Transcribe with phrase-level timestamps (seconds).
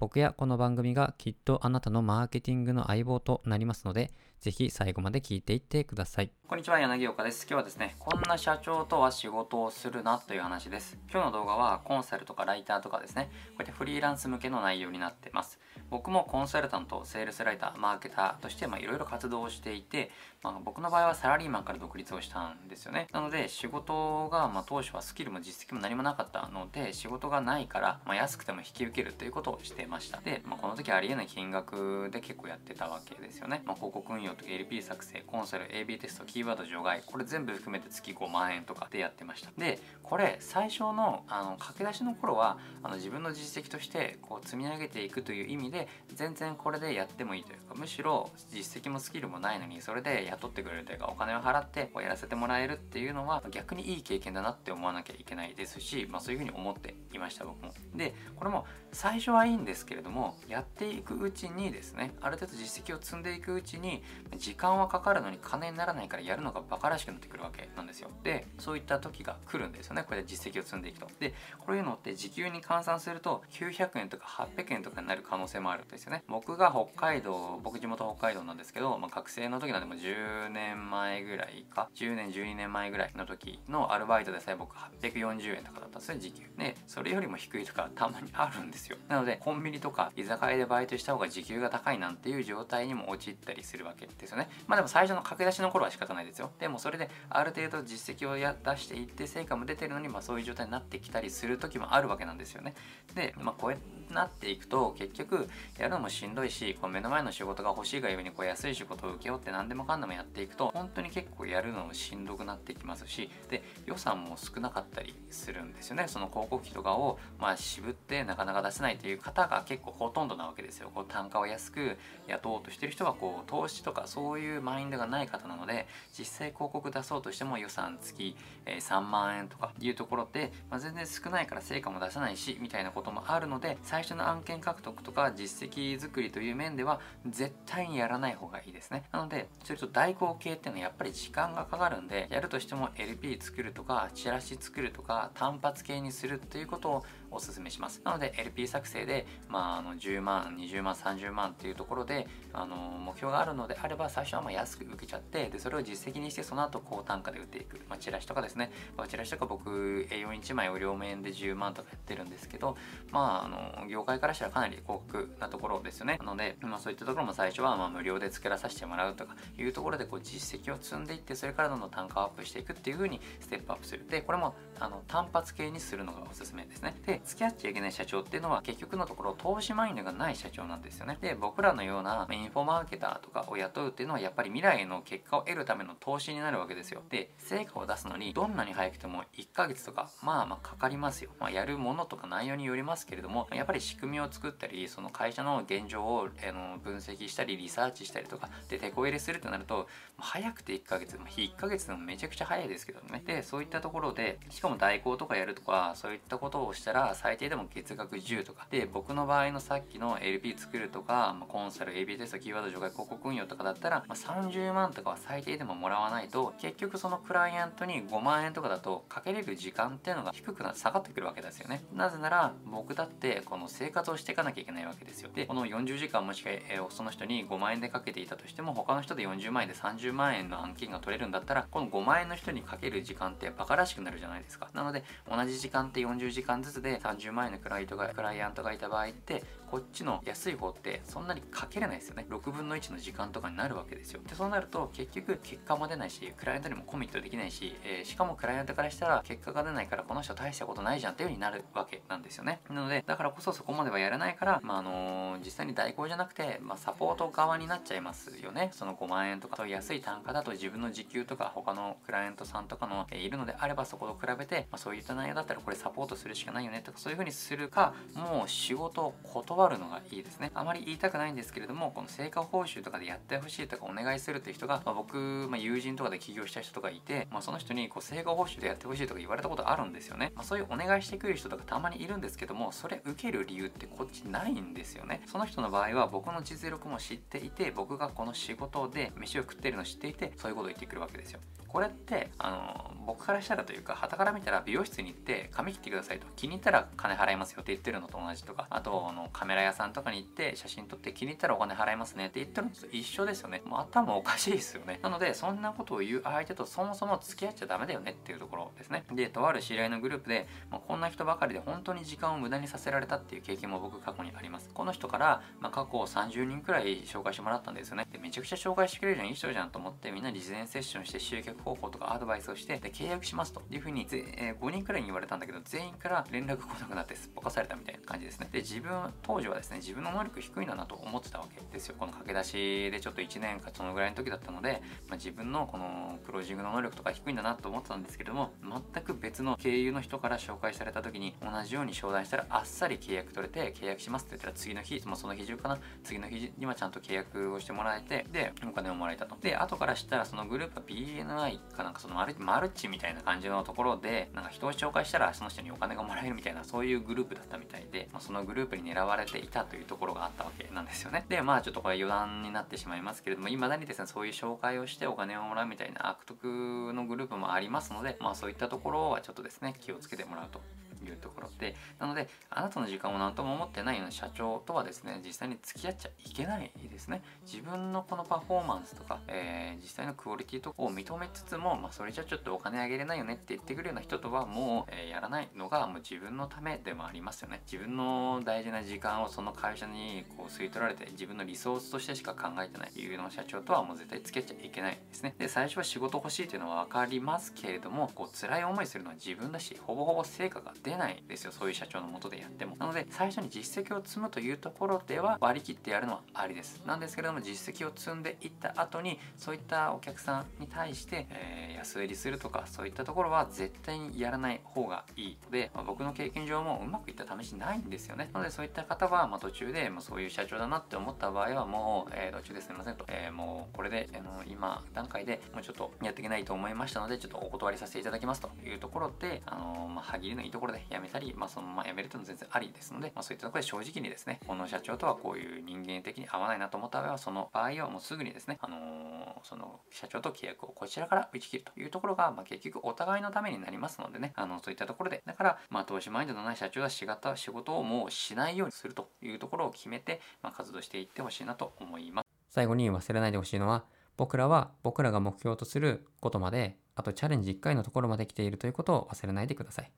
[0.00, 6.30] 僕やこの番組がきっとあなたのマーケティングの相棒となりますので、ぜひ最後まで聞いていってください。
[6.46, 7.42] こんにちは、柳岡です。
[7.42, 10.96] 今日はですね、こんな社長とは仕事をするなという話です。
[11.10, 15.58] 今日の動画はコンサルとかライターとかですね、こうやってフリーランス向けの内容になってます。
[15.90, 20.10] 僕もコンサルタント、セールスライター、マーケターとしていろいろ活動をしていて、
[20.42, 23.08] まあ、僕の場合はサラリーマンから独立をしたんですよね。
[23.12, 30.20] なので仕事が、まあ、当初はスキルも実績も何もなかったので、仕事がないから、まあ、安くても引き受けるということをしてました。
[30.20, 33.62] で、まあ、この時ありえない金額で結構やってたわけですよね。
[33.64, 39.50] まあ、広告運用とか LP 作成、コンサル、AB テスト、キーワード除外、これ全部含めて月5万円とかでやってました。
[39.56, 57.72] で、これ最初のあの駆け出しの頃はあの自分の実績としてこう積み上げていくという意味でで全然これでやってもいいというかむしろ実績もスキルもないのにそれで雇ってくれるというかお金を払ってこうやらせてもらえるっていうのは逆にいい経験だなって思わなきゃいけないですし、まあ、そういうふうに思っていました僕も。
[57.94, 64.02] でこれも最初はいいんですけれどもやっていくうちにですねある程度実績を積んでいくうちに
[64.36, 68.10] 時間はかかるのに金にならないからやるのがバカらしくなってくるわけなんですよ。
[68.24, 71.08] でそういった時が来るんですよねこれで実績を積んでいくと。
[71.20, 74.26] でこういうのって時給に換算すると900円とか
[74.56, 76.22] 800円とかになる可能性もあるんですよね。
[76.28, 86.46] 僕が北海道僕地元北海道なんですけど、まあ、学生の時なんでも10年前ぐらいか10年12年前ぐらいの時のアルバイトでさえ僕840円とかだったんですね時給。
[86.56, 88.96] ねそれよりも低いとかたまにあるんですよ。
[89.08, 94.48] なのでコンビニとか居酒屋でバイトした方が時給が高いなんていう状態にも陥ったりするわけですよね。
[94.66, 96.50] まあでも最初の駆け出しの頃は仕方ないですよ。
[96.58, 102.74] でもそれである程度実績をや出していって成果も出てるのにまあそういう状態になってきたりする時もあるわけなんですよね。
[103.14, 105.48] でまあこうなっていくと結局
[105.78, 116.06] やるのもしんどいしこう目の前の仕事が欲しいがゆえにこう安い仕事を請け負って何でもかんでもやっていくと本当に結構やるのもしんどくなってきますしで予算も少なかったりするんですよね。
[116.08, 120.90] その広告費とかをまあ渋ってなかなか出せないという方が結構ほとんどなわけですよ。
[120.94, 125.86] こう単価を安く雇おうとしてる人はこう投資とかそういうマインドがない方なので
[126.16, 128.36] 実際広告出そうとしても予算月、
[128.66, 139.04] え3万円とかいうところで、まあ、全然少ないから成果も出せないしみたいなこともあるので最初の案件獲得とか実績作りという面では絶対にやらない方がいいですね。
[139.12, 148.00] なのでそれと代行系っていうのはやっぱり時間がかかるんでやるとしても LP 作るとかチラシ作るとか単発系にするということをおすすめします。
[148.04, 162.76] なので LP 作成で、まあ、あの10万20万30万っていうところであの目標があるのであれば最初はま安く受けちゃってでそれを実績にしてその後高単価で売っていく、まあ、チラシとかですね、まあ、チラシとか僕 A41 枚を両面で10万とかやってるんですけど
[163.10, 166.18] まああの業界からしたらかなり高額なところですよね。
[166.18, 174.06] なので、まあ、そういったところも最初はま無料で作らさせてもらうとかいうところでこう実績を積んでいってそれからどんどん単価をアップしていくっていう風にステップアップする。
[174.08, 176.94] でこれもあの単発系にするのがおすすめですね。
[177.06, 181.18] で付き合っちゃいけない社長っていうのは結局のところ投資マインドがない社長なんですよね。
[181.20, 187.02] で僕らのようなインフォマーケターとかを雇うっていうのはやっぱり未来の結果を得るための投資になるわけですよ。
[187.08, 203.24] で成果を出すのにどんなに早くても1ヶ月とかまあまあかかりますよ、まあ、やるものとか内容によりますけれどもやっぱり仕組みを作ったりその会社の現状をあの分析したりリサーチしたりとかで手こ入れするとなると早くて1ヶ月、まあ、日1ヶ月でもめちゃくちゃ早いですけどね。
[203.26, 208.68] でそういったところでしかも代行とかやるとかそういったことをしたら最低でも月額10とか。
[208.70, 221.82] で僕の場合のさっきの LP 作るとか、まあ、コンサル AB テストキーワード除外広告運用とかだったら、まあ、30万とかは最低でももらわないと結局そのクライアントに5万円とかだとかけれる時間っていうのが低くな下がってくるわけですよね。
[221.92, 225.30] なぜなら僕だってこの生活をしていかなきゃいけないわけですよ。
[225.34, 234.68] でこの40時間もしか、えー、その人に5万円でかけていたとしても他の人で40万円で30万円の案件が取れるんだったらこの5万円の人にかける時間ってバカらしくなるじゃないですか。
[234.74, 242.26] なので同じ時間って40時間ずつで30万円のクライがクライアントがいた場合ってこっちの安い方ってそんなにかけれないですよね。
[242.28, 244.20] 6分の1の時間とかになるわけですよ。
[244.26, 252.60] でそうなると結局結果も出ないしクライアントにもコミットできないし、えー、しかもクライアントからしたら結果が出ないからこの人大したことないじゃんっていう風になるわけなんですよね。
[252.70, 258.70] なのでだからこそそこまではやらないから、まあ、あのー、実際に代行じゃなくて、まあ、サポート側になっちゃいますよね。
[258.72, 259.56] その5万円とか。
[259.56, 270.52] そういう安い単価だと自分の時給とか他のクライアントさんとかの、えー、いるのであればそこと比べて、まあ、そういった内容だったらこれサポートするしかないよねとかそういう風にするかもう仕事を断断るのがいいですね。
[270.54, 285.22] あまり言いたくないんですけれどもこの成果報酬とかでやってほしいとかお願いするっていう人が、まあ、僕、まあ、友人とかで起業した人とかいて、まあ、その人にこう成果報酬でやってほしいとか言われたことあるんですよね、まあ、そういうお願いしてくる人とかたまにいるんですけどもそれ受ける理由ってこっちないんですよね。
[285.26, 291.40] その人の場合は僕の実力も知っていて僕がこの仕事で飯を食ってるの知っていてそういうことを言ってくるわけですよ。
[291.66, 296.26] これってあの僕からしたらというか旗から見たら美容室に行って髪切ってくださいと。
[296.34, 303.62] 気に入ったら金払いますよって言ってるのと同じとかあとあのカメラ屋さんとかに行って写真撮って気に入ったらお金払いますねって言ってるのと一緒ですよね。
[303.64, 305.00] もう頭おかしいですよね。
[305.02, 309.04] なのでそんなことを言う相手とそもそも付き合っちゃダメだよねっていうところですね。
[309.10, 314.68] でとある知り合いのグループで、まあ、こんな人ばかりで本当に時間を無駄にさせられたっていう経験も僕過去にあります。
[314.74, 318.06] この人から、まあ、過去30人くらい紹介してもらったんですよね。
[318.12, 323.62] でめちゃくちゃ紹介してくれるじゃんいい人じゃんと思ってみんなに事前セッションして集客方法とかアドバイスをしてで契約しますと。
[323.70, 328.48] いうふうに、えー、5人くらいに言われたんだけど全員から連絡来なくなってすっぽかされたみたいな感じですね。
[328.52, 331.94] で自分当当時はですね自分の能力低いんだなと思ってたわけですよ。
[331.96, 349.36] この駆け出しでちょっと1年かそのぐらいの時だったので、まあ、自分のこのクロージングの能力とか低いんだなと思ってたんですけども全く別の経由の人から紹介された時に同じように商談したらあっさり契約取れて契約しますって言ったら次の日、まあ、その日中かな次の日にはちゃんと契約をしてもらえてでお金をもらえたと。
[349.40, 361.24] で後から知ったらそのグループは BNI かなんかそのマルマルチみたいな感じのところでなんか人を紹介したらその人にお金がもらえるみたいなそういうグループだったみたいで、まあ、そのグループに狙われていたというところがあったわけなんですよね。
[361.28, 370.60] でまあちょっとこれ余談になってしまいますけれども未だにですねそういう紹介をしてお金をもらうみたいな悪徳のグループもありますのでまあそういったところはちょっとですね気をつけてもらうと。
[371.04, 377.22] いうところでなのであなたの時間を何とも思ってないような社長とはですね実際に付き合っちゃいけないですね。
[377.44, 387.62] 自分のこのパフォーマンスとか、えー、実際のクオリティとかを認めつつも、まあ、それじゃちょっとお金あげれないよねって言ってくるような人とはもう、えー、やらないのがもう自分のためでもありますよね。
[387.70, 395.34] 自分の大事な時間をその会社にこう吸い取られて自分のリソースとしてしか考えてないいうの社長とはもう絶対付き合っちゃいけないですね。
[395.38, 402.76] で最初は仕事欲しいっていうのは分かりますけれどもこう辛い思いするのは自分だしほぼほぼ成果が出出ないですよそういう社長のもとでやっても。
[402.78, 406.82] なので最初に実績を積むというところでは割り切ってやるのはありです。
[406.86, 415.38] なんですけれども実績を積んでいった後にそういったお客さんに対して、えー、安売りするとかそういったところは絶対にやらない方がいい。
[415.44, 418.30] ので、まあ、僕の経験上もうまくいった試しないんですよね。
[418.32, 445.22] なのでそういった方は、まあ、途中で、まあ、そういう社長だなって思った場合はもう、えー、途中ですみませんと、えー、もうこれで、あの今段階でもうちょっとやっていけないと思いましたのでちょっとお断りさせていただきますというところで、あのまあ、歯切りのいいところでやめたり、まあ、そのままやめるというのは全然ありですので、まあ、そういったところで正直にですねこの社長とはこういう人間的に合わないなと思った場合はその場合はもうすぐにですね、あのー、その社長と契約をこちらから打ち切るというところが、まあ、結局お互いのためになりますのでねあのそういったところで。
[445.26, 452.26] だから、まあ、投資マインドのない社長は仕事仕事をもうしないようにするというところを決めて、まあ、活動していってほしいなと思います。
[452.48, 453.84] 最後に忘れないでほしいのは
[454.16, 459.92] 僕らは僕らが目標とすることまであとチャレンジ1回のところまで来ているということを忘れないでください。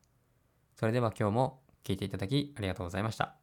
[0.81, 3.41] それでは今日も聴いていただきありがとうございました。